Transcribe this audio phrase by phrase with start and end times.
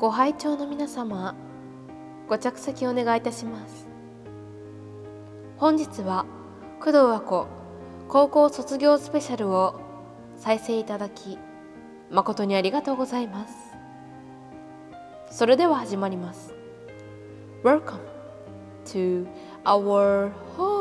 [0.00, 1.34] ご拝聴の皆様
[2.26, 3.86] ご着席お願いいたします。
[5.58, 6.24] 本日は
[6.78, 7.46] 工藤和子
[8.08, 9.78] 高校卒業スペシャルを
[10.38, 11.36] 再生いただき
[12.10, 13.54] 誠にありがとうございます。
[15.30, 16.54] それでは始まります。
[17.62, 18.00] Welcome
[18.86, 19.26] to
[19.66, 20.79] our home.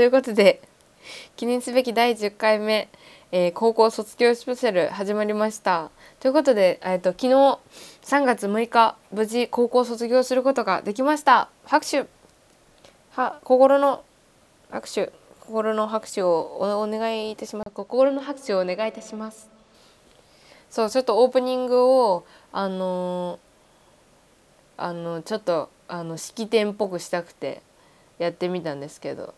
[0.00, 0.62] ということで
[1.36, 2.88] 記念すべき第10回目、
[3.32, 5.90] えー高校卒業スペシャル始まりました。
[6.20, 7.58] ということで、えー、と昨日
[8.10, 11.50] 3月6日無事高校卒業することができました。
[11.66, 12.06] 拍手。
[13.10, 14.02] は心の
[14.70, 15.12] 拍手。
[15.40, 17.70] 心の拍手をおお願いいたします。
[17.70, 19.50] 心の拍手をお願いいたします。
[20.70, 27.60] そうちょっとオープニングをあのーあのちょっとあの式典っぽくしたくて
[28.18, 29.34] やってみたんですけど。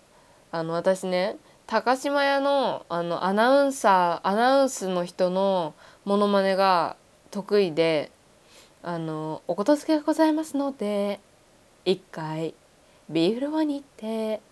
[0.53, 1.37] あの私ね
[1.67, 6.97] 高島屋のあのアナウンサーアナウンスの人のモノマネが
[7.31, 8.13] 得意で
[8.83, 11.21] あのおことづけがございますので
[11.87, 12.55] 一回
[13.09, 14.43] ビーフロアに行って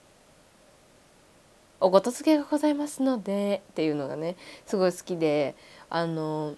[1.80, 5.54] おことづけがございますのでっていうのがねすごい好きで
[5.90, 6.54] あの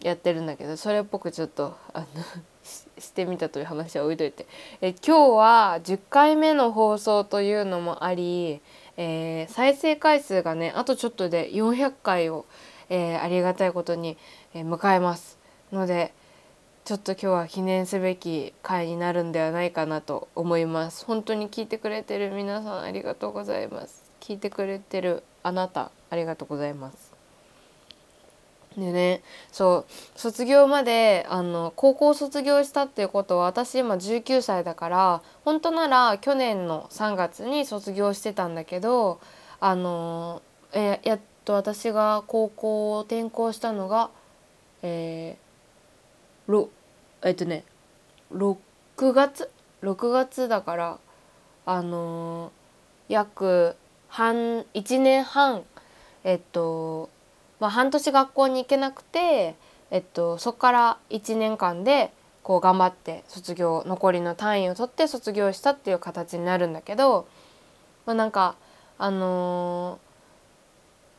[0.00, 2.06] やってるんだけどそれっぽくちょっとあの
[2.62, 4.46] ししてみたという話は置いといて。
[4.80, 8.60] え今日は10回目の放送というのもあり、
[8.96, 12.46] えー再生回数がねあとちょっとで400回を、
[12.88, 14.16] えーありがたいことに、
[14.54, 15.38] えー迎えます
[15.72, 16.12] ので
[16.84, 21.04] ちょっと今日は記念すべき回になるんではないかなと思います。
[21.04, 24.04] 本当に聞いてくれてる皆さんありがとうございます。
[24.20, 27.11] 聞いてくれてるあなたありがとうございます。
[28.76, 29.22] でね。
[29.50, 30.18] そう。
[30.18, 39.20] 卒業まであの高校卒業したっていうことは私今19歳だから本当なら去年の3月に卒業してたんだけど
[39.60, 44.10] あのえやっと私が高校を転校したのが
[44.82, 46.70] えー、ろ
[47.22, 47.64] えっとね
[48.32, 48.56] 6
[49.12, 49.50] 月
[49.82, 50.98] ？6月だから
[51.66, 52.52] あの
[53.08, 53.76] 約
[54.08, 55.62] 半1年半
[56.24, 57.10] えっと
[57.62, 59.54] まあ、半年学校に行けなくて、
[59.92, 62.12] えっと、そこから1年間で
[62.42, 67.28] こう頑張って卒業残りの単位を取って卒業したっていう形になるんだけど、
[68.04, 68.56] まあ、なんか
[68.98, 70.12] あのー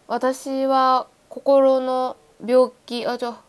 [0.07, 3.39] 私は心の病気あじゃ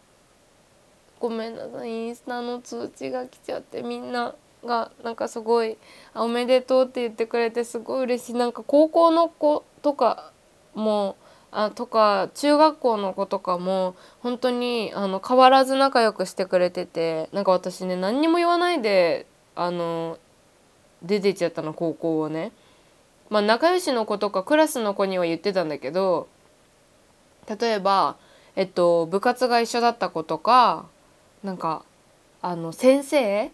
[1.18, 5.76] ごめんなさいインスタの通知が来ちゃってみんながなんかすごい
[6.14, 8.34] 「おめでとう」って言ってくれてすごい嬉しい。
[8.34, 10.30] なんか高校の子とか
[10.74, 11.16] も
[11.56, 20.18] あとか中学校の子とかも本当にあの変わらず仲良くしてくれててなんか私ね何にも言わないであの
[21.04, 22.50] 出てっちゃったの高校をね。
[23.30, 26.28] まあ仲良しの子とかクラスの子には言ってたんだけど
[27.48, 28.16] 例えば、
[28.56, 30.86] えっと、部活が一緒だった子とか
[31.42, 31.84] なんか
[32.42, 33.50] あの先生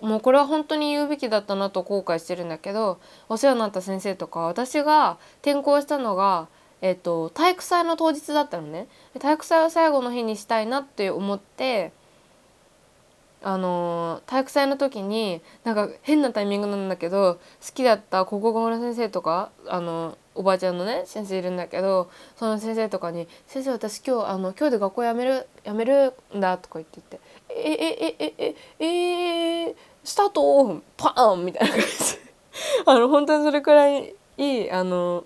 [0.00, 6.48] もうこれは本当に言うべきだったなと後悔してるんだけどお世話になった先生とか私が転校したのが、
[6.82, 8.88] えっと、体育祭の当日だったのね。
[9.18, 11.92] 体育祭を最後の日にしたいなって思って
[13.42, 31.86] あのー体育祭の時になんか変なタイミングなんだけど好きだった国語の先生とかあのおばあちゃんのね先生いるんだけどその先生とかに「先生私今日あの今日で学校辞める辞めるんだ」とか言って言って「えええええええスタートパーン!」みたいな感じ
[32.84, 35.24] あの本当にそれくらいいいあの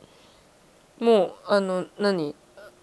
[1.00, 2.34] もうあの何？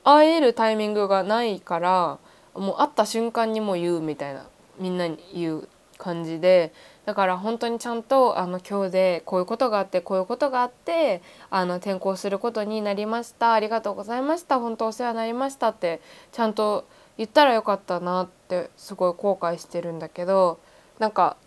[0.03, 2.17] 会えるタイミングがないから
[2.55, 4.47] もう会った瞬間にもう言うみたいな
[4.79, 6.73] みんなに言う感じで
[7.05, 11.21] だから本当にちゃんとあの今日でこういうことがあってこういうことがあって
[11.51, 16.01] あの転校することになりましたありがとうございました本当お世話になりましたって
[16.31, 20.59] ちゃんと言ったらよかったなってすごい後悔してるんだけど
[20.97, 21.37] なんか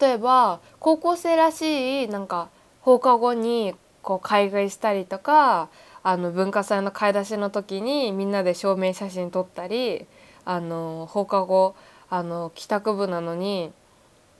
[0.00, 2.48] 例えば高校生らしいなんか
[2.80, 5.68] 放課後にこう海外したりとか
[6.04, 10.06] あの文化祭の買い出しの時にみんなで証明写真撮ったり
[10.44, 11.74] あの放課後
[12.10, 13.72] あの帰宅部なのに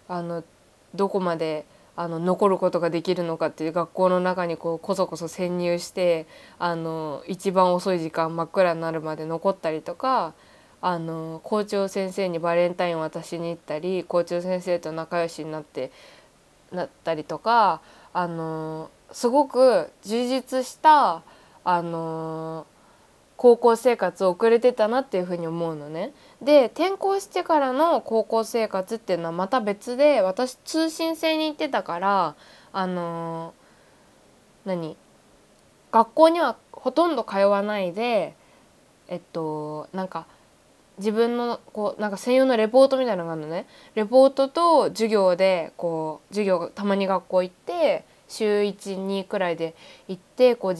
[0.06, 0.44] あの
[0.94, 1.64] どこまで
[1.96, 6.26] あの残ることができるのかっていう学校の中にこうこそこそ潜入して
[6.58, 10.34] あの一番遅い時間真っ暗になるまで残ったりとか
[10.82, 15.92] あの校長先生にバレンタイン渡しに行ったり校長先生と仲良しになって
[16.72, 17.80] なったりとか
[18.12, 21.22] あのすごく充実した
[21.64, 22.66] あの
[23.36, 26.12] 高校生活を送れてたなっていうふうに思うのね。
[26.40, 32.36] で転校してからの高校生活っていうのはまた別で私通信制に行ってたから
[32.72, 33.54] あの、
[34.64, 34.96] 何？
[35.90, 38.34] 学校にはほとんど通わないで
[39.08, 40.26] えっとなんか
[40.98, 49.74] 自分のこうなんか専用のレポートみたいなのがあるのねレポートと授業でこう授業たまに学校行って週12くらいで
[50.08, 50.76] 行ってこう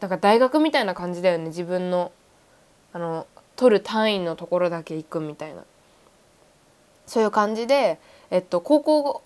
[0.00, 2.12] だから大学みたいな感じだよね自分の
[2.92, 5.62] あの取る単位のところだけ行くみたいな
[7.06, 7.98] そういう感じで、
[8.30, 9.22] えっと、高校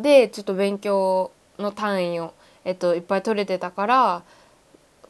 [0.00, 2.32] でちょっと勉強の単位を、
[2.64, 4.22] えっと、いっぱい取れてたから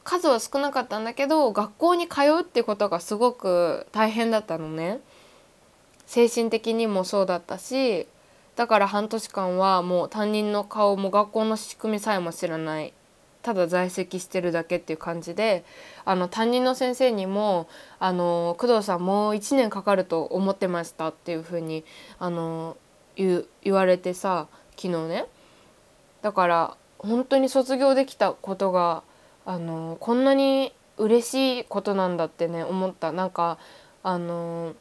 [0.04, 5.00] 数は少なかったんだけど学校に通うってことがすごく大変だったのね。
[6.06, 8.06] 精神的にもそうだったし
[8.54, 12.92] だから半年間はもう担任の顔も学校の仕組みさえも知らない
[13.42, 15.64] ただ在籍してるだけっていう感じで
[16.04, 17.68] あの担任の先生にも
[17.98, 21.84] 「あの工藤さんもう1年かかると思ってました」っていうふうに
[22.18, 22.76] あの
[23.16, 24.46] 言言われてさ
[24.76, 25.26] 昨日ね。
[26.22, 29.02] だから本当に卒業できたことが
[29.44, 33.10] あのこんなに嬉しいことなんだってね思った。
[33.12, 33.58] なんか
[34.04, 34.74] あの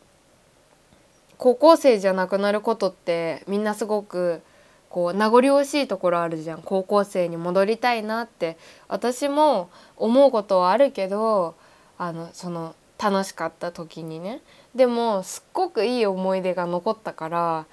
[1.37, 4.43] 高校生じゃなくなることってみんなすごく
[4.91, 6.61] こう名残惜しいところあるじゃん。
[6.61, 8.57] 高校生に戻りたいなって。
[8.87, 11.55] 私も思うことはあるけど
[11.97, 14.41] あのその楽しかった時にね。
[14.75, 17.65] でもすっごくいい思い出が残ったから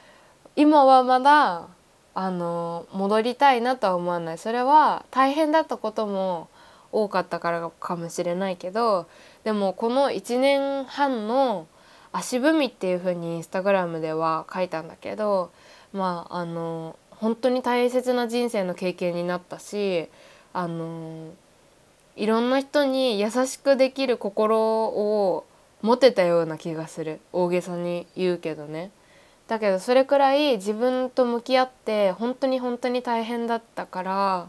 [0.56, 1.68] 今はまだ
[2.14, 4.38] あの戻りたいなとは思わない。
[4.38, 6.48] それは大変だったことも
[6.92, 9.08] 多かったからかもしれないけど
[9.44, 11.66] でもこの1年半の
[12.12, 15.50] 足踏みっていう風にインスタグラムでは書いたんだけど
[15.92, 20.08] まああの本当に大切な人生の経験になったし
[20.52, 21.30] あの
[22.16, 25.44] いろんな人に優しくできる心を
[25.82, 28.90] 持てたような気がする大げさに言うけどね。
[29.46, 34.48] だけどそれくらい自分と向き合って本当に本当に大変だったから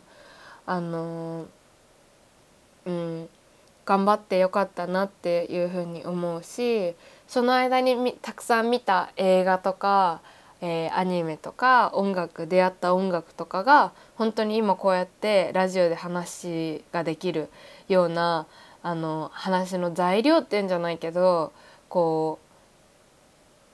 [0.66, 1.46] あの
[2.86, 3.30] うん
[3.86, 6.96] 頑張ってよかったなっていうふうに思うし
[7.28, 10.22] その間にたくさん見た映画とか
[10.62, 17.50] えー、アニメとか音楽出会った音楽とかが本当に今こうやってラジオで話ができる
[17.88, 18.46] ような
[18.82, 21.54] あの話の材料っていうんじゃないけど
[21.88, 22.40] こ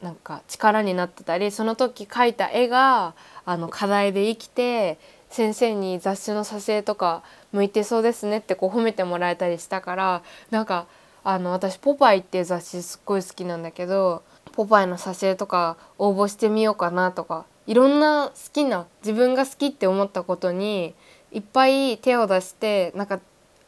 [0.01, 3.15] うなんか力になってたりその時描いた絵が
[3.45, 4.99] あの課題で生きて
[5.29, 10.87] 先生に雑誌の撮影とか向いてそうですねってこう褒めてもらえたりしたからなんか
[11.23, 14.21] あの私「ポパイ」っていう雑誌すっごい好きなんだけど
[14.55, 20.93] ポパイの挿絵とか応募してみようかなとかいろんな好きな自分が好きって思ったことに
[21.31, 23.19] いっぱい手を出してなんか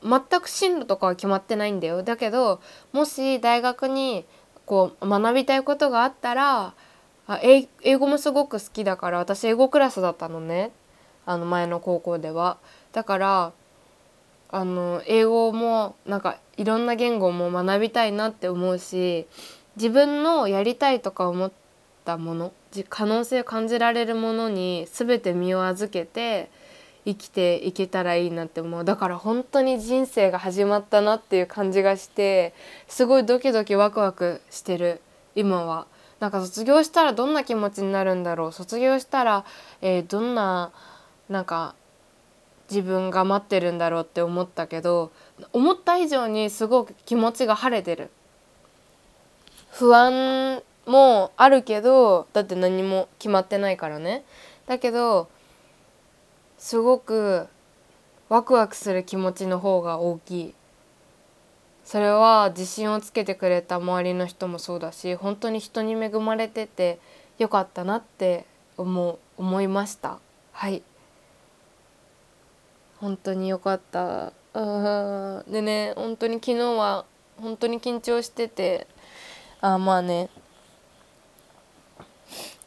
[0.04, 2.62] 全く進路とかは決まってないんだよだけど
[2.94, 4.26] もし大学に
[4.66, 6.74] こう学びたいことがあったら
[7.28, 7.68] あ英
[7.98, 10.72] 語もすごく好きだから私英語クラスだったのね
[11.26, 12.58] あの前の高校では。
[12.94, 13.52] だから
[14.50, 19.28] あの英語もなんかいろんな言語も学びたいなって思うし
[19.78, 21.52] 自分のやりたいとか思っ
[22.04, 22.52] たもの
[22.90, 26.50] 可能性を感じられるものに全て身を預けて
[27.06, 28.84] 生きていけたらいいなって思う。
[28.84, 32.54] だから本当に人生が始まったなっていう感じがして
[32.88, 35.00] すごいドキドキワクワクしてる
[35.36, 35.88] 今は。
[36.20, 38.52] なんか卒業したらどんな気持ちになるんだろう。
[38.52, 39.46] 卒業したら、
[39.82, 40.72] えー、どんな
[41.30, 41.76] なんか
[42.70, 45.12] 自分が待ってるんだろうって思ったけど
[45.54, 48.10] 思った以上にすごく気持ちが晴れてる。
[49.72, 54.24] 不安もあるけどだって何も決まってないからね。
[54.66, 55.30] だけど
[56.58, 57.48] すごく
[58.30, 60.54] ワクワクする気持ちの方が大きい。
[61.86, 67.00] それは自信をつけてくれた周りの人もそうだし本当に人に恵まれてて
[67.38, 68.46] よかったなって
[68.76, 70.20] 思う思いました。
[70.52, 70.84] はい。
[73.00, 74.34] 本当によかった。
[75.48, 77.06] でね本当に昨日は
[77.40, 78.88] 本当に緊張してて
[79.62, 80.30] あまあね。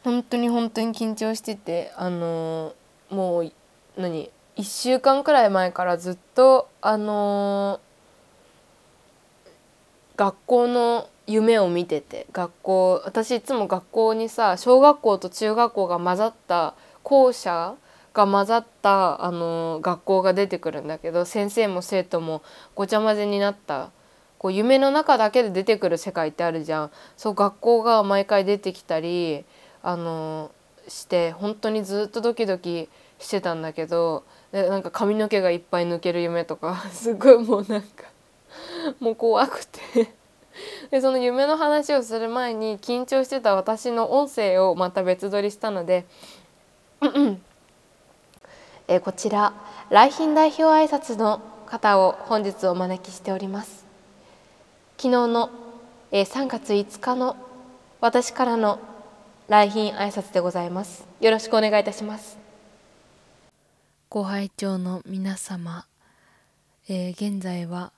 [0.03, 3.51] 本当に本当に緊張しててあのー、もう
[3.97, 17.75] 何1週間くらい前からずっとあのー、学校の夢を見てて学校私いつも学校にさ小学校と中学校が混ざった校舎
[18.13, 22.41] が混ざったあのー、学校が出てくるんだけど先生も生徒も
[22.73, 23.91] ごちゃ混ぜになった
[24.41, 26.91] こう夢の中だけで出てくる世界ってあるじゃん。
[27.15, 29.45] そう学校が毎回出てきたり
[29.83, 30.49] あの
[30.87, 38.05] して本当にずっとドキドキしてたんだけどでなんか髪の毛がいっぱい抜ける夢とか すごいもうなんか
[38.99, 39.79] もう怖くて。
[40.89, 46.05] でその夢の話をする前に緊張してた私の音声をまた別撮りしたので
[48.87, 49.53] えこちら
[49.91, 53.80] 来賓代表挨拶の方を本日お招きしております。
[55.01, 55.49] 昨日の、
[56.11, 57.35] え3月5日の
[58.01, 58.79] 私からの
[59.47, 61.07] 来賓挨拶でございます。
[61.19, 62.37] よろしくお願いいたします。
[64.09, 65.87] ご拝聴の皆様、
[66.87, 67.93] えー、現在は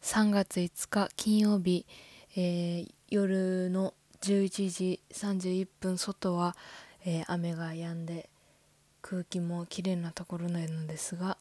[0.00, 1.84] 3月5日金曜日、
[2.38, 6.56] えー、夜の11時31分外は、
[7.04, 8.30] えー、雨が止んで
[9.02, 11.36] 空気もきれいなところなのですが、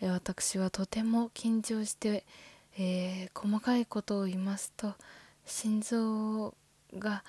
[0.00, 2.24] え私はとても緊張して、
[2.78, 4.94] え細かいことを言いますと
[5.44, 6.54] 心臓
[6.98, 7.24] が、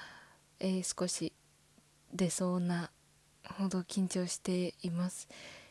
[0.59, 1.33] え少し
[2.13, 2.89] 出そうな
[3.57, 5.27] ほど緊張しています。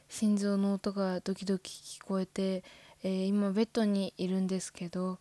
[0.09, 2.63] 心臓の音がドキドキ聞こえて、
[3.03, 5.19] えー、今ベッドにいるんですけど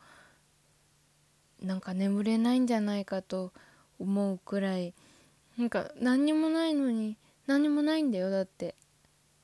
[1.62, 3.54] なんか眠れないんじゃないかと
[4.00, 4.94] 思うくらい
[5.58, 7.16] なんか何にもないのに
[7.48, 8.76] 何にもないんだよだって。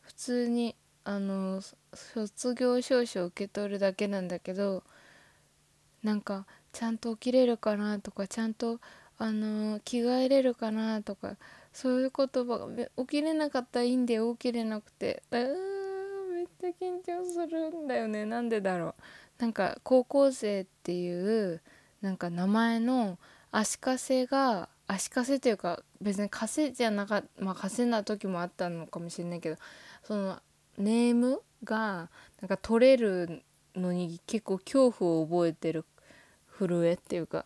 [0.02, 1.62] 普通にあの
[1.94, 4.84] 卒業証書を受け取るだけなんだけど
[6.04, 8.80] なんかちゃんと起きれるかなとかちゃんと
[9.18, 11.38] あの着替えれるかなとか
[11.74, 15.48] そういう言葉が起きれなかったらいいんだよ起きれなくてうー
[16.36, 18.26] めっちゃ緊張するんだよね。
[18.26, 18.96] なんでだろう。
[19.40, 21.62] なんか高校生っていう
[22.02, 23.18] なんか名前の
[23.52, 29.58] 足かせが足かせというか別にかせじゃなかったまあかせな時もあったのかもしれないけど
[30.04, 30.40] その
[30.78, 32.10] ネームが
[32.42, 33.44] なんか取れる
[33.78, 35.86] のに結構恐怖を覚えてる
[36.58, 37.46] 震えっていうか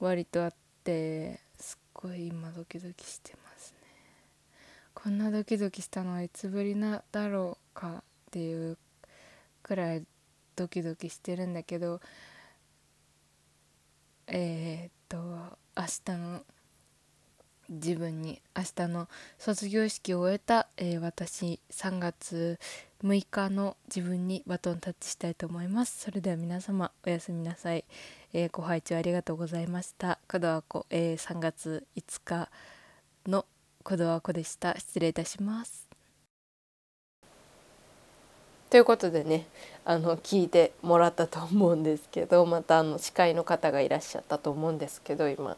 [0.00, 3.78] 割とあってすっごい今ドキドキしてますね。
[4.94, 8.76] こんなドキドキしたのはいつぶりなだろうかっていう
[9.62, 10.04] くらい
[10.56, 12.00] ドキドキしてるんだけど
[14.26, 15.18] えー、っと
[15.76, 16.42] 明日の
[17.72, 22.58] 自分に明日の卒業式を終えた、えー、私3月
[23.02, 26.00] 6日の自分にバトンタッチしたいと思います。
[26.00, 27.84] それでは皆様おやすみなさい、
[28.32, 30.18] えー、ご拝聴ありがとうございました。
[30.32, 32.50] 門和子、えー、3月5日
[33.26, 33.46] の
[33.88, 34.74] 門和子でした。
[34.78, 35.88] 失礼いたします。
[38.72, 39.46] ということでね
[39.84, 45.56] あの聞いてもらったと思うんですけど またあの司会の方がいらっしゃったと思うんですけど今、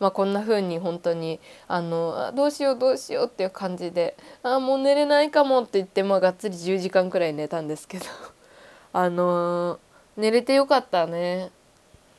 [0.00, 8.06] まあ、こんな風に本当にあのどうしようどうしようっていう感じであもう寝れないかもって言って、まあ、がっつり10時間くらい寝たんですけど
[8.94, 9.78] あの
[10.16, 11.50] 寝れてよかったね。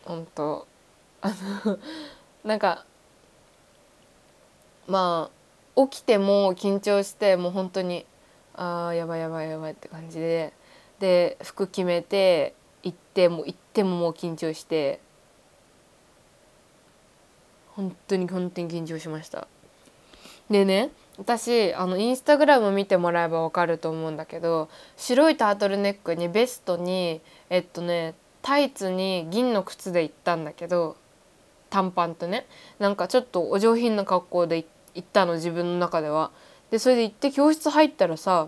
[0.05, 0.67] 本当。
[1.21, 1.31] あ
[1.65, 1.79] の
[2.45, 2.85] なんか
[4.85, 5.29] ま
[5.75, 8.05] あ起きても緊張してもう本当に
[8.55, 10.53] あーやばいやばいやばいって感じで
[10.99, 14.99] で服決めて行っても行ってももう緊張して。
[17.77, 19.47] 本当に本当に緊張しました。
[20.49, 20.89] でね
[21.19, 30.97] 私あのインスタグラム見てもらえば分かると思うんだけど白いタートルネックにベストにえっとねタイツに銀の靴で行ったんだけど
[31.69, 32.47] 短パンとね。
[32.79, 36.31] なんかちょっとお上品な格好で行ったの自分の中では。
[36.71, 38.47] でそれで行って教室入ったらさ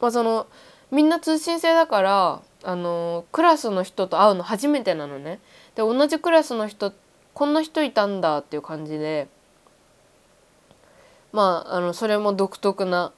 [0.00, 0.46] まあその
[0.90, 5.40] みんな通信制だからあのクラスの人と会うの初めてなのね。
[5.74, 6.92] で同じクラスの人
[7.32, 9.28] こんな人いたんだっていう感じで
[11.32, 13.12] まああのそれも独特な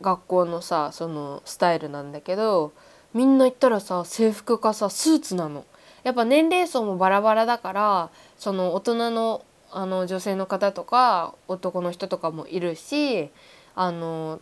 [0.00, 2.72] 学校のさそのスタイルなんだけど
[3.14, 5.64] みんな行ったらさ制服かさスーツなの。
[6.04, 13.30] やっぱ年齢層もバラバラだからその大人のあの女性の方とか男の人とかもいるし
[13.74, 14.40] あの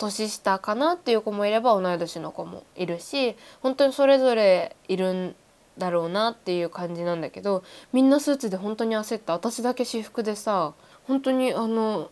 [0.00, 5.34] 年下かなっていう子もいれば同い年の子もいるし本当にそれぞれいるん
[5.76, 9.34] だろうなっていう感じなんだけどみんなスーツで本当に焦った。
[9.34, 10.72] 私だけ私服でさ
[11.06, 12.10] 本当にあの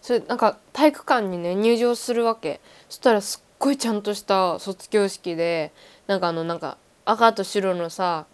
[0.00, 2.60] それなんか体育館にね入場するわけ。
[2.88, 5.72] そしたらすっごいちゃんとした卒業式で
[6.06, 8.26] なんかあのなんか赤と白のさ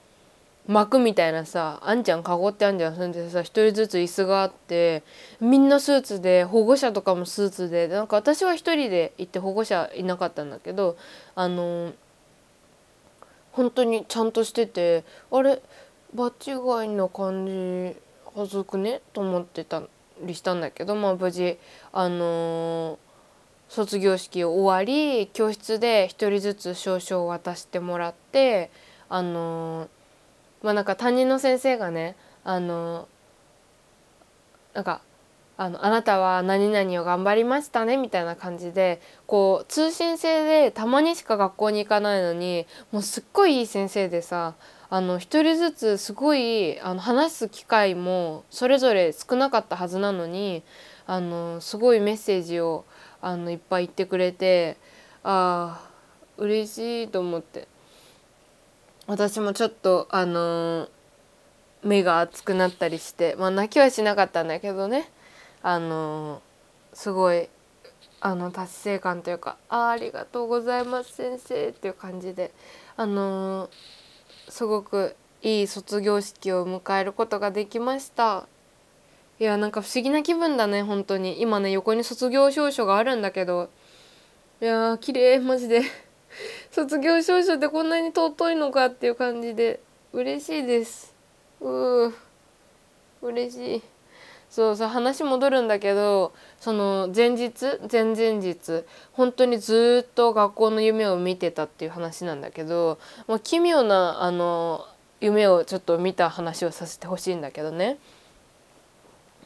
[0.69, 2.95] 幕みたいなさあんちゃんかごってあんじゃん。
[2.95, 5.03] それでさ一人ずつ椅子があって
[5.41, 10.99] みんなスーツで保護者とかもスーツでなんか私は一人で行って保護者いなかったんだけど
[11.35, 11.93] あの
[13.53, 15.63] 本当にちゃんとしててあれ
[16.15, 17.97] 場違いな感じ
[18.35, 19.01] はずくね？
[19.15, 19.83] と思ってた
[20.23, 21.59] りしたんだけどまあ無事
[21.93, 22.99] あのー、
[23.69, 28.71] 卒業式終わり教室で一人ずつ証書を渡してもらって
[29.09, 29.89] あの
[30.62, 33.09] まあなんか担任の先生がねあの
[34.75, 35.00] なんか
[35.57, 44.55] あのあなたは何々を頑張りましたねみたいな感じでこう通信制でたまにしか学校に行かないのにもうすっごいいい先生でさ
[44.88, 50.62] あの一人ずつすごいあの話す機会もそれぞれ少なかったはずなのに
[51.07, 52.85] あのすごいメッセージを
[53.21, 54.77] あのいっぱい言ってくれて
[55.25, 55.91] ああ
[56.37, 57.67] 嬉しいと思って。
[59.09, 60.87] 私もちょっとあの
[61.83, 65.11] 目が熱くなったりしてまあ泣きはしなかったんだけどね。
[65.62, 66.43] あの
[66.93, 67.49] すごい
[68.21, 72.53] あの達成感というか「あありがとうございます先生」っていう感じで
[72.97, 73.71] あの
[74.49, 78.47] すごくいい卒業式を迎えることができました。
[79.41, 81.41] いやなんか不思議な気分だね本当に。
[81.41, 83.71] 今ね横に卒業証書があるんだけど。
[84.61, 85.83] いやー綺麗マジで。
[86.71, 89.81] 卒業証書ってこんなに尊いのかっていう感じで
[90.13, 91.15] 嬉しいです。
[91.61, 92.15] うー。
[93.23, 93.83] 嬉しい。
[94.51, 104.87] そうそう話戻るんだけどその前日前々日本当にずっと学校の夢を見てたっていう話なんだけど、まあ、奇妙なあの
[105.21, 107.99] 夢をちょっと見た話をさせてほしいんだけどね。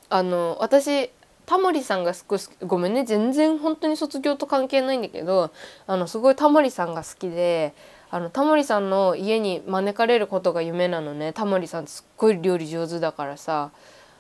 [0.09, 1.11] あの私
[1.45, 5.51] タモリさんが少しごめんね全然本当に卒業と関係ないんだけど
[5.87, 7.75] あのすごいタモリさんが好きで
[8.11, 11.33] あのタモリさんの家に招かれることが夢なのね。
[11.33, 13.71] タモリさんすっごい料理上手だからさ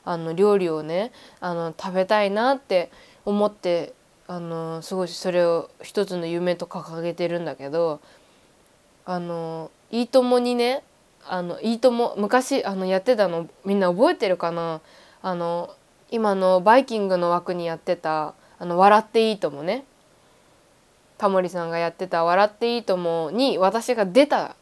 [0.04, 2.90] あの料理をねあの食べたいなって
[3.24, 3.92] 思って
[4.26, 8.00] あのすごいそれを一つの夢と掲げてるんだけど
[9.04, 10.82] あの「いいとも」にね
[11.28, 14.80] 「あのいいとも」昔あのやってたのみんな覚えてるかな？
[15.22, 15.70] あの
[16.12, 19.84] 今の「バイキング」の枠にやってた「あの笑っていいともね」
[21.18, 24.54] タモリさんがやってた「笑っていいとも」に私が出た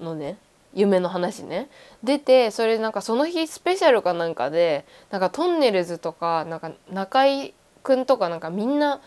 [0.00, 0.38] のね。
[0.74, 1.68] 夢の話ね。
[2.02, 9.02] 出てそれなんかその日スペシャルかなんかでなんかトンネルズとかなんか中居君とかなんかみんな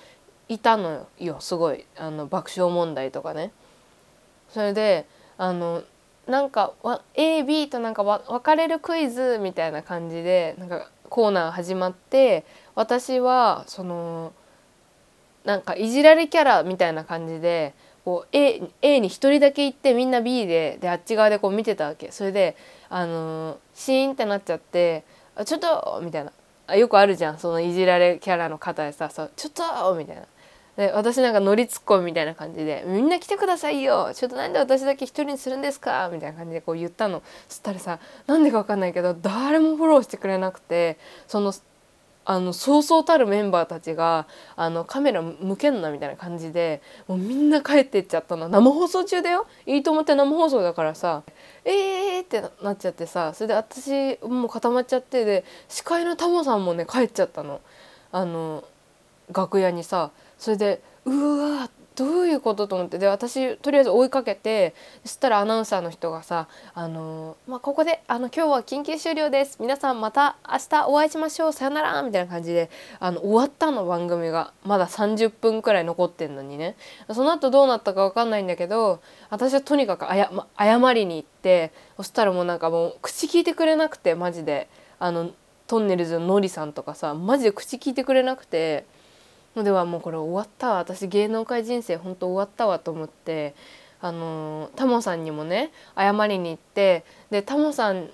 [0.48, 1.38] いたのよ。
[1.40, 1.86] すごい。
[1.98, 3.52] あの爆笑問題とかね。
[4.50, 5.08] それで
[5.40, 5.82] あの
[6.28, 6.74] なんか
[7.16, 12.44] AB となんか分かれるクイズみたいな感じでなんかコーナー始まって
[12.76, 14.34] 私はその
[15.46, 17.74] なんかいじられキャラみたいな感じで
[18.04, 22.58] こう A, A に1人だけ行ってみんな B でであっち側でこう見てたわけそれで
[22.90, 25.06] あの、シーンってなっちゃって
[25.38, 26.34] 「あちょっと!」みたいな
[26.68, 30.24] あよくあるじゃんそのいじられキャラの方でさ「ちょっと!」みたいな。
[30.78, 34.12] で私なんか乗りツッコミみたいな感じで「みんな来てくださいよ。
[34.14, 37.22] ちょっとなんで私だけ一人にするんですか?」みたいな感じでこう言ったの。
[37.48, 41.54] そしたらさなんでか分かんないけど誰もフォローしてくれなくてその
[42.28, 48.50] あのそうそうたるメンバーたちがあのカメラ向けんなみたいな感じでもうみんな帰ってっちゃったの。
[48.50, 49.46] 生放送中だよ。
[49.68, 51.22] いいと思って生放送だからさ
[51.64, 57.62] えーってなっちゃってさそれで私もう固まっちゃってで司会のタモさんもね帰っちゃったの。
[58.12, 58.64] あの
[59.32, 63.00] 楽屋にさそれでうわどういうことと思って。
[63.00, 69.58] で私とりあえず追いかけてそしたらアナウンサーの人がさ「あのまあ、ここであの今日は緊急終了です。
[69.62, 71.54] 皆さんまた明日お会いしましょう。
[71.54, 72.70] さよなら」みたいな感じで
[73.00, 74.52] あの終わったの番組が。
[74.66, 76.76] まだ30分くらい残ってんのにね。
[77.14, 84.68] その後どうなったか分かんないんだけど私はとにかくあや、ま、謝りに行ってそしたらもうなんかもう口聞いてくれなくてマジで。
[85.00, 85.32] あの
[85.68, 88.86] トンネルズののりさんとかさマジで口聞いてくれなくて。
[89.56, 90.76] のではもうこれ終わったわ。
[90.78, 93.56] 私芸能界人生本当終わったわと思って
[94.02, 98.10] あのタモさんにもね謝りに行ってでタモさん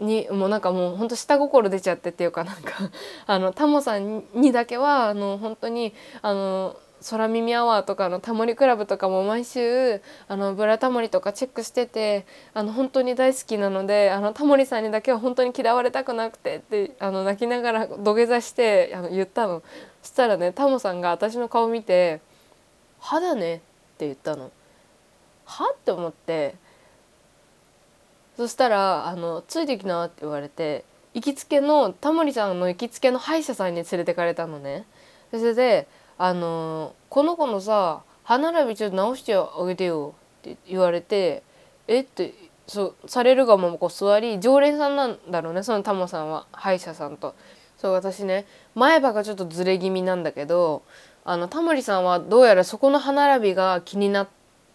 [0.00, 2.90] にもうなんかもうほんと下心出ちゃってっていうかなんか
[3.26, 6.76] あのタモさんにだけはあの本当にあの
[7.08, 19.62] 空耳アワーとかのタモリクラブとかも毎週あのブラタモリとかチェックしててあの本当に大好きなのであのタモリさんにだけは本当に嫌われたくなくてってあの泣きながら土下座してあの言ったの。
[20.06, 22.20] したらねタモさんが私の顔見て
[23.00, 23.58] 「歯だね」っ
[23.98, 24.50] て言ったの。
[25.44, 26.56] はって思って
[28.36, 34.86] そしたらあの「ついてきな」って言われて行きつけのタモリさんの行きつけの歯医者さんに連れてかれたのね。
[35.30, 35.86] それで
[36.18, 41.42] あのこの子のさ歯並びちょっと直してあげてよって言われて
[41.88, 42.00] え？
[42.00, 42.34] って
[42.66, 47.34] そうされるがままこう座り常連さんなんだろうねそのタモさんは歯医者さんと。
[47.78, 50.82] そう私ね前歯がちょっとずれ気味なんだけど
[51.24, 54.28] あのタモリさんはどうやらそこの歯並びが気になっ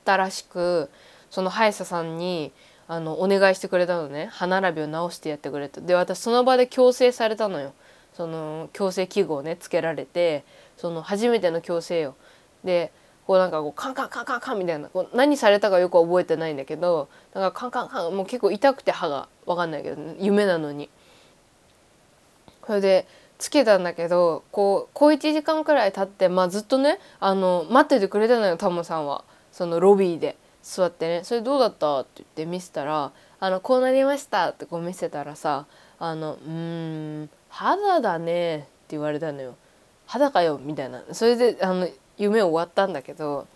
[0.06, 0.90] たらしく
[1.30, 2.52] その歯医者さんに
[2.88, 7.74] あのお願いしてくれたのね歯並びを直してやってくれてで私その場で矯正されたのよ
[8.14, 10.44] その矯正器具をねつけられて
[10.76, 12.16] その初めての矯正よ。
[12.64, 12.92] で
[13.26, 20.90] こうなんかこうカンカンカンカンカンみたいなこう何されたかよく覚えてないんだけどなんかカンカンカンもう結構痛くて歯が分かんないけど、ね、夢なのに。
[22.66, 35.66] それでつけたんだけどこう小1時間くらい経って、まあ、ずっとねあの待っててくれたのよタモさんはそのロビーで座ってね「それどうだった?」って言って見せたら「あのこうなりました」ってこう見せたらさ
[36.00, 39.56] 「あのうん肌だね」って言われたのよ。
[40.06, 43.48] 肌かよみたいなそれであの夢終わったんだけど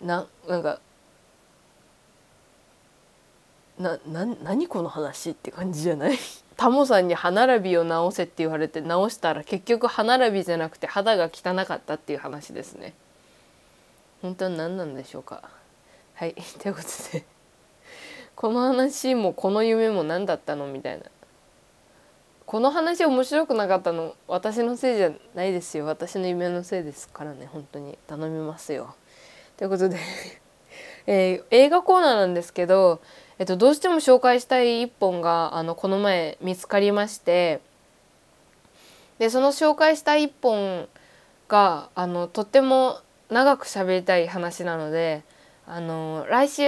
[0.00, 0.80] ななんか
[3.78, 6.18] なな何この話って感じじゃない？
[6.56, 12.94] タモさんに歯並びを直せって言われて直したら結局歯並びじゃなくて肌が汚かったっていう話ですね。
[14.22, 15.42] 本当は何なんでしょうか。
[16.14, 17.24] はいということで。
[18.34, 21.04] この話もこの夢も何だったのみたいな。
[22.46, 25.84] この話面白くなかったの私のせいじゃないですよ。
[25.84, 27.46] 私の夢のせいですからね。
[27.46, 27.98] 本当に。
[28.06, 28.94] 頼みますよ。
[29.56, 29.98] ということで。
[31.06, 33.00] えー、映画コーナーなんですけど
[33.38, 37.60] えっと、どうしても紹介したい一本があのこの前見つかりまして
[39.18, 40.88] でその紹介したい一本
[41.48, 45.22] があのとっても長く喋りたい話なので
[45.66, 46.62] あの来週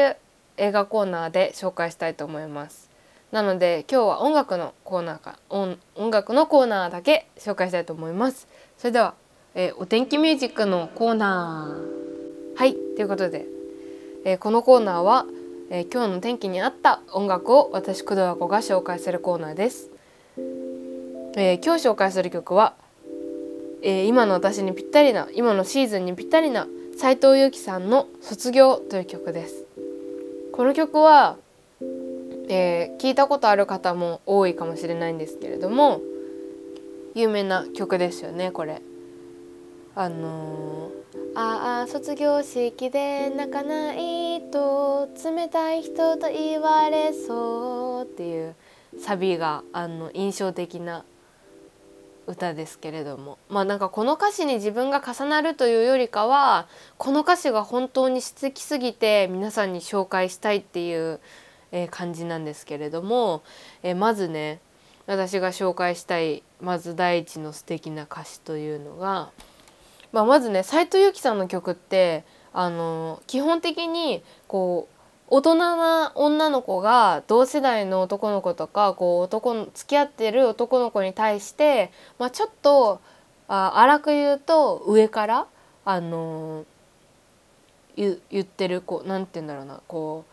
[0.58, 2.88] 映画コーナーで紹介したいと思います。
[3.30, 8.48] なので今日は音楽のコーナーか音音楽のコーナーだけ紹介したいと思います。
[8.76, 9.14] それでは、
[9.54, 13.46] えー、お天気ミュージックのコーナーはいということで、
[14.24, 15.26] えー、このコーナーは
[15.70, 19.90] 「えー、今日の天気に合った音楽を私工藤和子が紹介するコーナーです、
[21.36, 22.74] えー、今日紹介する曲は、
[23.82, 29.66] えー、今の私にぴったりな今のシーズンにぴったりな斉藤由貴さんの卒業という曲です。
[30.52, 31.36] この曲は、
[32.48, 36.00] え聞いたことある方も多いかもしれないんですけれども
[37.14, 38.82] 有名な曲ですよねこれ。
[39.94, 40.77] あの
[41.40, 48.56] ああ卒業式で泣かないと冷たい人と言われそうっていう
[48.98, 51.04] サビがあの印象的な
[52.26, 53.38] 歌ですけれども。
[53.48, 61.20] まあなんかこの歌詞に自分が重なるというよりかはこの歌詞が本当に素敵すぎて皆さんに紹介したいっていう、
[61.70, 63.44] え感じなんですけれども、
[63.84, 64.58] えまずね
[65.06, 69.30] 私が紹介したいまず第一の素敵な歌詞というのが
[70.12, 74.98] 「まあ、まずね斉藤由貴さんの曲ってあの基本的にこう
[75.30, 83.00] 大人な女の子が同世代の男の子とかこう男の付き合ってる男の子に対して、まあ、ちょっと
[83.46, 85.46] あ荒く言うと上から
[85.84, 86.64] あの
[87.96, 90.24] 言言ってるこうなんて言うんだろうなこ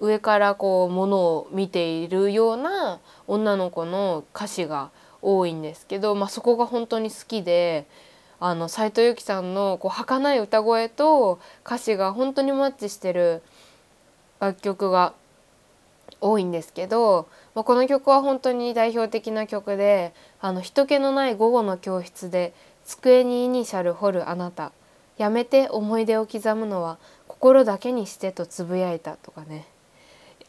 [0.00, 4.90] う上からこうものを見ているような女の子の歌詞が
[5.22, 7.88] 多いんですけど、まあ、そこが本当に好きで
[8.40, 13.42] あの斉藤由貴さんのこう儚い歌声と歌詞が本当にマッチしてる
[14.40, 15.12] 楽曲が
[16.20, 24.72] 多いんですけど、まあ、この曲は本当に代表的な曲であの人気のない午後の教室で机にイニシャル彫るあなた
[25.16, 29.66] やめて思い出を刻むのは心だけにしてとつぶやいたとかね。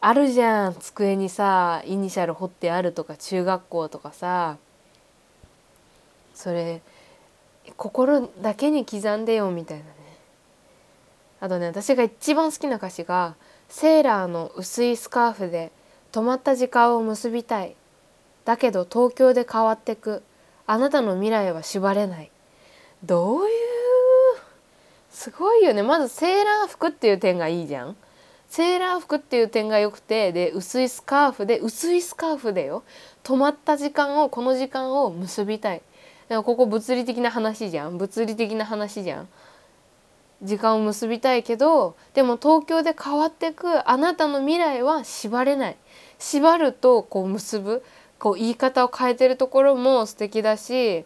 [0.02, 4.56] あるじゃん机にさイニシャル彫ってあるとか中学校とかさ。
[6.34, 6.80] それ
[7.76, 9.90] 心だけに刻んでよみたいなね。
[11.40, 13.34] あとね私が一番好きな歌詞が
[13.68, 15.72] 「セーラーの薄いスカーフで
[16.12, 17.76] 止まった時間を結びたい」
[18.44, 20.22] 「だけど東京で変わってく。
[20.66, 22.30] あなたの未来は縛れない」
[23.02, 23.50] どういう？
[25.10, 25.82] すごいよね。
[25.82, 27.96] まずセーラー服っていう点がいいじゃん。
[28.48, 32.82] セーラー服っていう点が良くてで薄いスカーフで薄いスカーフでよ。
[33.24, 35.82] 止まった時間をこの時間を結びたい。
[36.30, 37.98] でもここ物理的な話じゃん。
[37.98, 39.28] 物理的な話じゃん。
[40.44, 45.76] 時間を結びたいけどでも東京で変わってくあなたの未来は縛れない。
[46.20, 47.82] 縛るとこう結ぶ。
[48.20, 51.04] こう言い方を変えてるところも素敵だし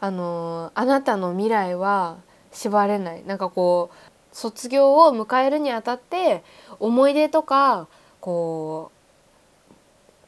[0.00, 2.18] あのあなたの未来は
[2.52, 3.24] 縛れない。
[3.26, 3.96] なんかこう
[4.30, 6.44] 卒業を迎えるにあたって
[6.78, 7.88] 思い出とか
[8.20, 8.92] こ
[9.72, 9.74] う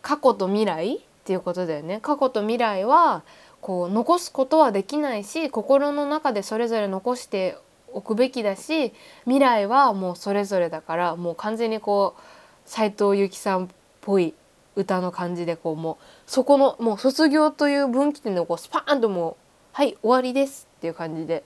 [0.02, 3.22] 過去と未来っていうことだよね過去と未来は
[3.60, 7.56] こう残すことはできないし心の中でそれぞれ残して
[7.92, 8.92] おくべきだし
[9.24, 12.20] 未来はもうそれぞれだからもう完全にこう
[12.64, 13.68] 斉藤由貴さんっ
[14.00, 14.34] ぽい
[14.76, 19.36] 歌の感じでこうもうそこのもう卒業という分岐点でこうスパーンともう
[19.72, 21.42] 「はい終わりです」っていう感じで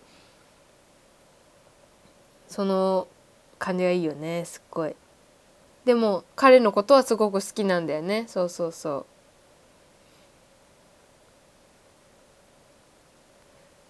[2.49, 3.09] その
[3.59, 4.95] 感じがいいよねすっごい。
[5.85, 9.07] でも彼のことはすごく好きなんだよねそうそうそう。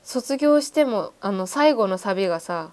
[0.05, 2.71] 卒業してもあの最後のサビがさ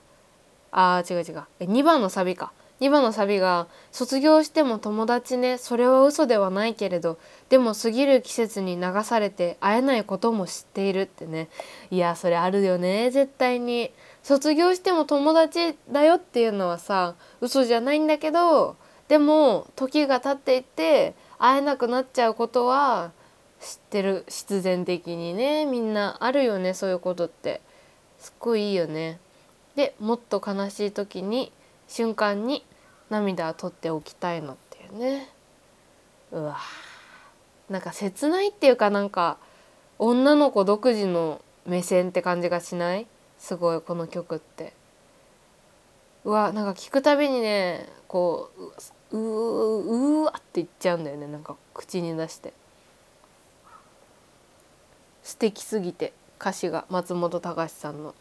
[0.72, 1.44] あー違う違う。
[1.60, 2.52] え2番のサビか。
[2.82, 11.50] 2番のサビが「卒業しても友達ねそれは嘘ではないけれどでも過ぎる季節に流されて会えないことも知っている」ってね。
[11.90, 13.92] いやそれあるよね絶対に。
[14.24, 18.76] 卒業しても友達だよっていうのはさ嘘じゃないんだけど
[19.08, 23.12] でも時が経っていって会えなくなっちゃうことは
[23.62, 25.66] 知ってる必然的にね。
[25.66, 27.62] みんなあるよねそういうことって。
[28.20, 29.20] すっごいいいよね。
[29.76, 31.52] でもっと悲しい時に
[31.88, 32.66] 瞬間に
[33.10, 35.30] 涙を取っておきたいのっていうね。
[36.32, 36.58] うわ
[37.70, 39.38] なんか切ないっていうかなんか
[39.98, 43.08] 女の子独自の目線って感じがしない？
[43.38, 44.74] すごいこの曲って。
[46.26, 48.52] うわなんか聞くたびにねこ
[49.12, 51.28] ううううわって言っちゃうんだよね。
[51.28, 52.54] なんか口に出して。
[55.24, 58.16] 素敵すぎて歌詞が松本隆さんの。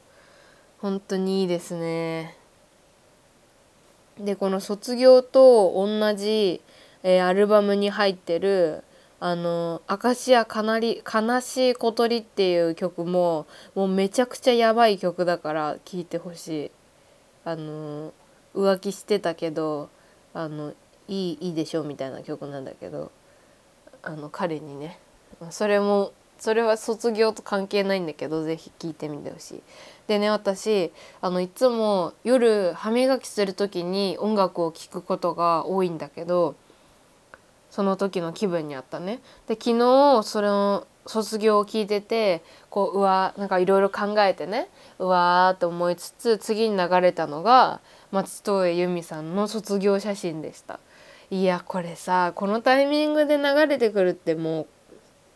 [0.81, 2.37] 本当にいいですね。
[4.19, 6.61] でこの「卒業」と同じ、
[7.03, 8.85] えー、アルバムに入ってる
[9.19, 16.71] あの「明石家かなり悲しい小鳥」っていう曲ももうめちゃくちゃやばい曲だから聴いてほしい。
[17.45, 18.13] あの
[18.55, 19.89] 浮気してたけど
[20.35, 20.75] あの
[21.09, 23.11] いいいいでしょみたいな曲なんだけど
[24.03, 24.99] あの彼にね。
[25.51, 29.63] それもそれは卒業と関係ないんだけど是非聴いてみてほしい。
[30.09, 36.57] でね私あのいつも夜歯磨きする時に音楽を聴くことが多いんだけど
[37.71, 39.21] その時の気分にあったね。
[39.47, 50.81] で昨日それの卒業を聞いててこううわなんかいろいろ考えてねうわーって思いつつ次に流れたのが松任谷由実さんの卒業写真でした。
[51.31, 54.67] いやこれさこのタイミングで流れてくるってもう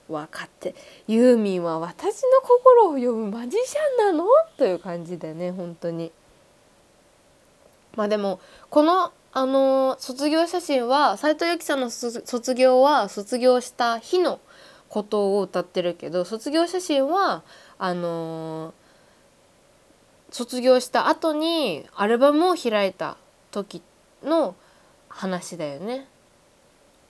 [0.09, 0.75] 分かって
[1.07, 4.27] ユーミンは私の心を読むマジシャンなの？
[4.59, 6.12] という感じでね本当に。
[7.97, 8.40] まあでも
[8.71, 14.40] このあの卒業写真は斉藤由貴さんの卒業は卒業した日の
[14.88, 17.43] ことを歌ってるけど卒業写真は
[17.79, 18.75] あの
[20.31, 23.17] 卒業した後にアルバムを開いた
[23.51, 23.83] 時
[24.23, 24.55] の
[25.09, 26.09] 話だよね。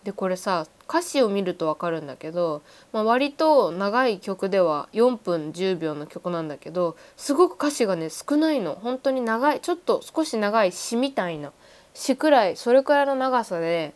[0.04, 2.62] でこれさ歌詞を見ると分かるんだけど、
[2.92, 8.74] まあ、割と長い曲では4分10秒の曲なんだけどすごく歌詞がね少ないの。
[8.74, 11.52] 本当に長いちょっと少し長い詩みたいな。
[11.94, 13.94] 詩くらいそれくらいの長さで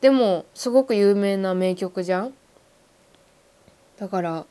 [0.00, 2.34] でもすごく有名な名曲じゃん。
[3.98, 4.46] だから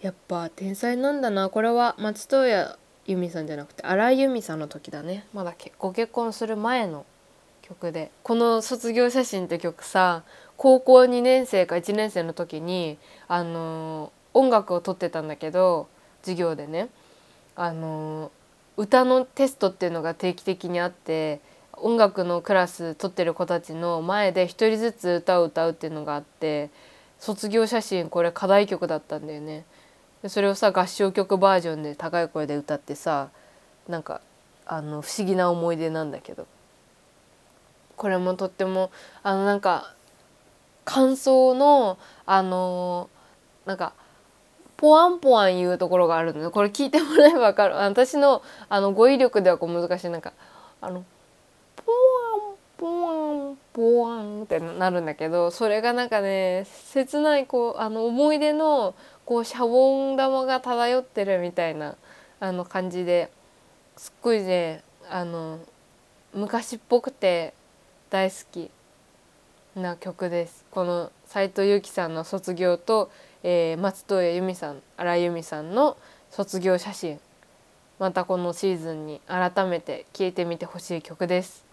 [0.00, 1.48] やっぱ天才なんだな。
[1.48, 5.26] これは松任谷由実さんじゃなくて荒井由実さんの時だね。
[5.32, 7.04] まだご結婚する前の
[7.68, 8.10] 曲で。
[8.22, 10.22] この「卒業写真」って曲さ
[10.56, 15.88] 高校2年生か1年生の時にあの音楽を撮ってたんだけど
[16.22, 16.88] 授業でね。
[17.54, 18.30] あの
[18.76, 21.40] 歌のテストっていうのが定期的にあって
[21.72, 26.70] 音楽のクラス撮ってる子たちの前で一人ずつ歌を歌うっていうのがあって
[27.18, 29.64] 卒業写真これ課題曲だったんだよね。
[30.22, 33.30] でそれをさ合唱曲バージョンで高い声で歌ってさ
[33.88, 34.20] なんか
[34.64, 36.46] あの不思議な思い出なんだけど。
[37.98, 38.90] これもとっても
[39.22, 39.92] あのなんか
[40.84, 43.10] 感想のあの
[43.66, 43.92] なんか
[44.78, 47.74] ポワンポワン言うところがあるのでこれ聞いてもらえば分かる。
[47.74, 50.10] 私のあの語彙力ではこう難しい。
[50.10, 50.32] なんか
[50.80, 51.04] あの
[51.84, 58.94] ポワンポワンポワンってなるんだけどそれがなんかね切ないこうあの思い出の
[59.26, 61.96] こうシャボン玉が漂ってるみたいな
[62.38, 63.30] あの感じで
[63.96, 65.58] すっごいねあの
[66.32, 67.52] 昔っぽくて
[68.10, 68.70] 大好き
[69.76, 70.64] な曲です。
[70.70, 73.10] この斉藤由貴さんの卒業と、
[73.42, 75.98] えー、松任谷由実さん荒井由実さんの
[76.30, 77.20] 卒業写真。
[77.98, 81.66] またこのシーズンに改めて聴いてみてほしい曲です。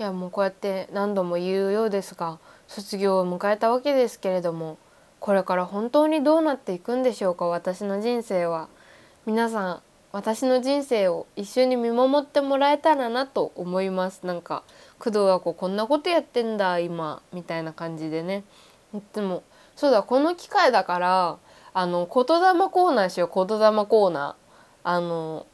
[0.00, 4.78] いやもうこうやって何度も言うようですが卒業を迎えたわけですけれども
[5.18, 8.68] これから本当にどうなっていくんでしょうか私の人生は。
[9.26, 14.24] 皆さん私の人生を一緒に見守ってもらえたらなと思います。
[14.24, 14.62] なんか
[14.98, 18.44] 工藤はこうこんなことやってんだ今みたいな感じでね。
[19.12, 19.42] でも
[19.76, 21.38] そうだこの機会だから
[21.74, 23.46] あの言霊コーナーしよう。
[23.46, 24.48] 言霊コーナー。
[24.84, 25.46] あの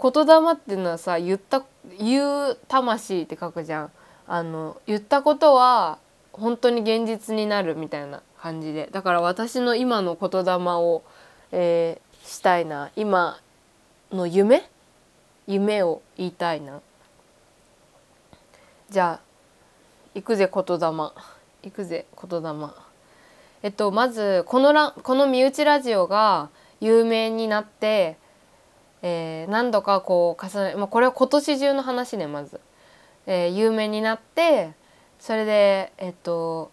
[0.00, 1.64] 言霊っていうのはさ言った
[1.98, 3.90] 言う魂って書くじゃん。
[4.28, 5.98] あの言ったことは
[6.32, 8.88] 本当に現実になるみたいな感じで。
[8.92, 11.02] だから私の今の言霊を、
[11.50, 12.90] えー、したいな。
[12.96, 13.38] 今
[14.12, 14.62] の夢？
[15.46, 16.80] 夢を言いたいな。
[18.88, 19.20] じゃあ
[20.14, 20.86] 行くぜ言霊。
[20.86, 21.12] 行
[21.74, 22.68] くぜ言霊。
[23.62, 28.16] えっとまずこのラこの身内ラジオが有名になって
[29.02, 32.60] えー、何度かこう重ね、まあ、これは今年中の話ねまず、
[33.26, 34.72] えー、有名になって
[35.18, 36.70] それでえっと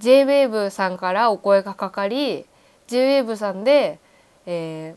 [0.00, 2.44] JWAVE さんからお声がかかり
[2.88, 4.00] JWAVE さんで、
[4.46, 4.94] え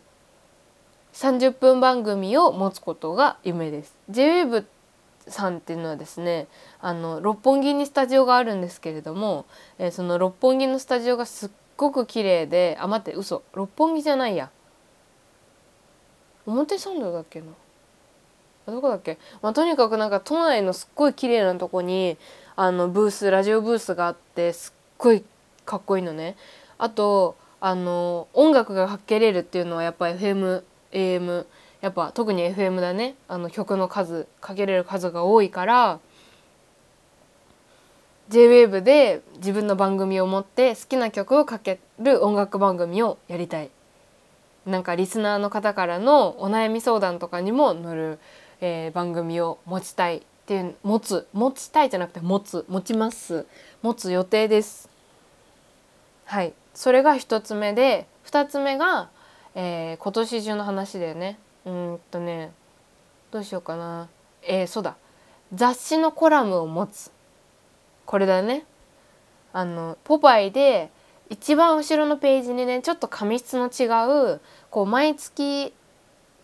[1.13, 3.95] ー、30分番組を持つことが夢です。
[4.09, 4.65] JWAVE
[5.27, 6.47] さんっていうのはですね
[6.79, 9.45] あの六本木にスタジオがあるんですけれども、
[9.77, 14.49] えー、その六本木のスタジオがすっごく綺麗であ待って嘘六本木じゃないや
[16.45, 17.47] 表参道だっけな
[18.67, 22.17] どこだっけ、まあ、とにかくなんか都内のすっごい綺麗なとこに
[22.55, 25.23] あのブースラジオブースがあってすっごい
[25.65, 26.35] かっこいいのね。
[26.77, 31.45] あとあの音楽がかけれるっていうのはやっぱ FM AM
[31.81, 33.15] やっぱ特に FM だね。
[33.27, 35.99] あの曲の数かけれる数が多いから
[38.29, 43.69] JWAVE で自分の番組を持って好きな曲をかける音楽番組をやりたい。
[44.65, 48.19] なんかリスナーの方からのお悩み相談とかにも乗る、
[48.59, 53.45] えー、番組を持ちたいっていう持つ持ちたいじゃなくて持つ持ちます。
[53.81, 54.89] 持つ予定です。
[56.25, 56.53] はい。
[56.77, 59.09] それが1つ目で2つ目が、
[59.55, 61.39] えー、今年中の話だよね。
[61.65, 62.51] うんとね
[63.31, 64.09] どうしようかな。
[64.43, 64.95] えー、そうだ。
[65.55, 67.09] 雑誌のコラムを持つ。
[68.05, 68.63] これだね。
[69.53, 70.91] あのポパイで
[71.31, 73.89] 一番後ろのページにねちょっと紙質の違
[74.35, 75.73] うこう毎月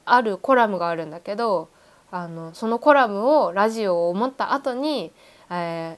[0.04, 1.70] あるコラムがあるんだけど
[2.10, 5.12] あのそのコラムをラジオを思った後に、
[5.52, 5.98] えー、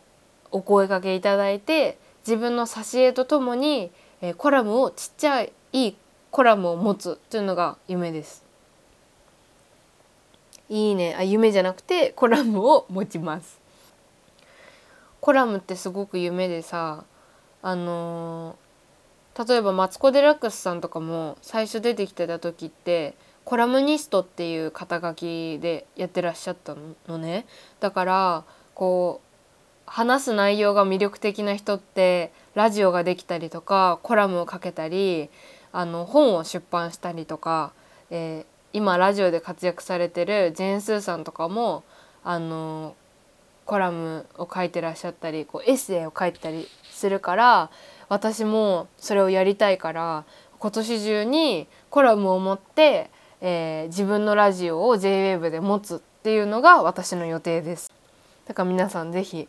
[0.52, 5.98] お声かけいただいて自分の挿絵とともに、えー、コラムをちっちゃいいい
[6.32, 8.44] コラムを持つというのが夢です。
[10.70, 13.60] いいねあ夢じゃなくてコラムを持ちます。
[15.22, 17.04] コラムってすごく夢でさ
[17.62, 26.76] あのー、例えばマツコ・デラックスさんとかも最初出てきてた時ってコラムニストっていう肩書きでやってらっしゃった
[27.08, 27.46] のね
[27.80, 29.26] だからこう
[29.86, 35.30] 話す内容が魅力的な人ってラジオができたりとかコラムをかけたり
[35.72, 37.74] あの本を出版したりとか、
[38.10, 41.84] えー、今ラジオで活躍されてるジェーン・スーさんとかも
[42.24, 42.96] あの
[43.66, 47.70] コラムを書いてらっしゃったりこうエッセイを書いたりするから
[48.10, 50.24] 私もそれをやりたいから
[50.60, 53.10] 今年中にコラムを持って、
[53.42, 57.92] えー、自分のラジオを JWAVE で持つっていうのが私の予定です。
[58.48, 59.48] だから皆さん是非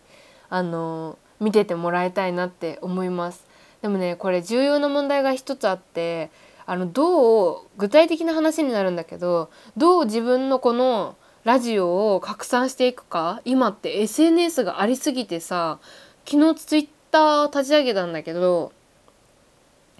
[0.48, 3.46] あの見ててもらいたいなって思います。
[3.82, 6.30] でもねこれ重要な問題が一つあって
[6.64, 15.78] あのどう具体的な話になるんだけどどう自分のこのラジオを拡散していくか今って SNS がありすぎてさ
[16.24, 18.72] 昨日ツイッター立ち上げたんだけど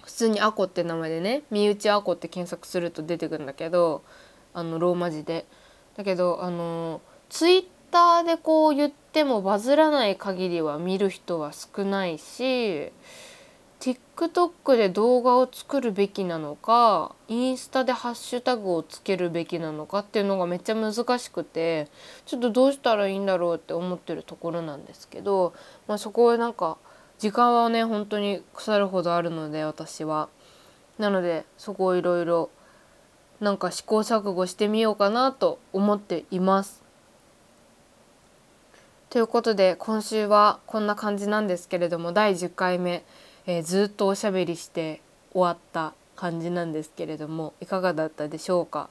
[0.03, 4.03] 普通にアコって名前でね身内アコって検索すると出てくるんだけど
[4.53, 5.45] あのローマ字で。
[5.97, 12.91] だけどあのツイッターでこう言ってもバズらない限りは見る人は少ないし
[13.79, 21.87] TikTok で動画を作るべきなのかインスタでハッシュタグをつけるべきなのかっていうのがめっちゃ難しくて
[22.25, 25.53] ちょっとどうしたらいいんだろうって思ってるところなんですけど、
[25.87, 26.77] まあ、そこはなんか
[27.19, 30.29] 時間はね本当に腐るほどあるので私は。
[30.97, 32.49] なのでそこをいろいろ
[33.39, 36.86] なんか試行錯誤してみようかなと思っています。
[39.09, 43.03] ということで今週はこんな感じなんですけれども第10回目。
[43.49, 48.89] えー、ずっとおしゃべりして終わった感じなんですけれどもいかがだったでしょうか、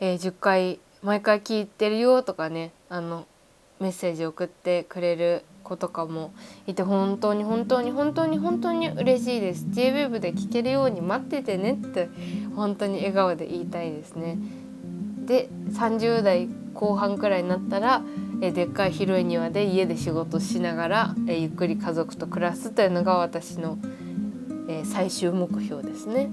[0.00, 3.24] えー、10回毎回聞いてるよとかねあの
[3.78, 6.32] メッセージ送ってくれる子とかも
[6.66, 12.08] いて本当に本当に本当に本当に嬉しいです JWEB で聞けるように待っててねって
[12.56, 14.38] 本当に笑顔で言いたいですね
[15.24, 18.02] で30代後半くらいになったら
[18.42, 23.78] えでっかい広い庭で家で仕事しながら、えゆっくり家族と暮らすというのが私の、
[24.68, 26.28] え最終目標ですね。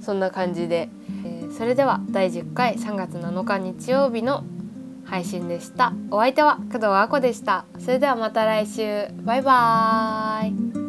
[0.00, 0.88] そんな感じで、
[1.24, 4.42] えそれでは第10回3月7日日曜日の
[5.04, 5.92] 配信でした。
[6.10, 7.64] お相手は工藤あこでした。
[7.78, 9.06] それではまた来週。
[9.22, 10.85] バイバーイ。